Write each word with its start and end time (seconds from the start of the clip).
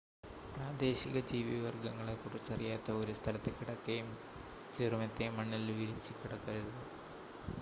പ്രാദേശിക 0.53 1.19
ജീവിവർഗ്ഗങ്ങളെ 1.27 2.15
കുറിച്ചറിയാത്ത 2.15 2.95
ഒരു 3.01 3.13
സ്ഥലത്ത് 3.13 3.51
കിടക്കയും 3.51 4.09
ചെറുമെത്തയും 4.73 5.37
മണ്ണിൽ 5.37 5.71
വിരിച്ചു 5.71 6.13
കിടക്കരുത് 6.13 6.73